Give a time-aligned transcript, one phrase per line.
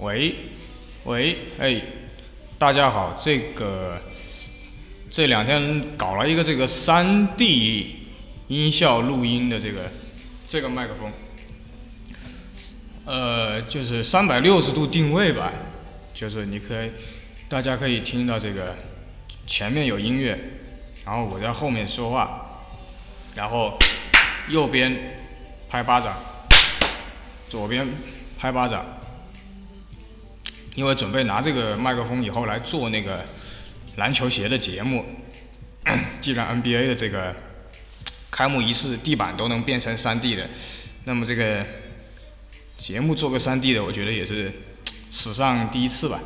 [0.00, 0.34] 喂，
[1.04, 1.80] 喂，哎，
[2.58, 3.98] 大家好，这个
[5.10, 7.96] 这两天搞了一个这个三 D
[8.48, 9.90] 音效录音的这个
[10.46, 11.10] 这个麦克风，
[13.06, 15.50] 呃，就是三百六十度定位吧，
[16.14, 16.90] 就是你可以，
[17.48, 18.76] 大家可以听到这个
[19.46, 20.38] 前面有音乐，
[21.06, 22.66] 然后我在后面说话，
[23.34, 23.78] 然后
[24.50, 25.16] 右边
[25.70, 26.14] 拍巴掌，
[27.48, 27.88] 左边
[28.38, 28.84] 拍巴掌。
[30.76, 33.24] 因为准备拿这个麦克风以后来做那个
[33.96, 35.04] 篮球鞋的节目，
[36.20, 37.34] 既然 NBA 的这个
[38.30, 40.48] 开幕仪式地板都能变成 3D 的，
[41.04, 41.66] 那么这个
[42.78, 44.52] 节目做个 3D 的，我觉得也是
[45.10, 46.20] 史上第一次吧。